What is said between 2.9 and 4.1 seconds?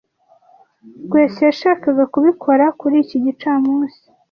iki gicamunsi,